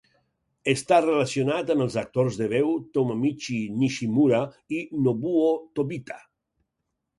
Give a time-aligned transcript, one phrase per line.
[0.71, 4.41] Està relacionat amb els actors de veu Tomomichi Nishimura
[4.81, 6.21] i Nobuo Tobita.